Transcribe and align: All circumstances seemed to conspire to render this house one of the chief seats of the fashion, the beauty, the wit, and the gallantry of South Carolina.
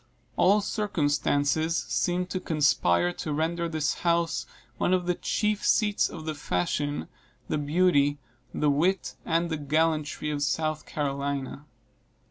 All 0.35 0.61
circumstances 0.61 1.77
seemed 1.77 2.31
to 2.31 2.39
conspire 2.39 3.13
to 3.13 3.31
render 3.31 3.69
this 3.69 3.93
house 4.01 4.47
one 4.79 4.95
of 4.95 5.05
the 5.05 5.13
chief 5.13 5.63
seats 5.63 6.09
of 6.09 6.25
the 6.25 6.33
fashion, 6.33 7.07
the 7.49 7.59
beauty, 7.59 8.17
the 8.51 8.71
wit, 8.71 9.13
and 9.27 9.51
the 9.51 9.57
gallantry 9.57 10.31
of 10.31 10.41
South 10.41 10.87
Carolina. 10.87 11.67